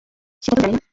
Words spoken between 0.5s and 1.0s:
তো জানি না।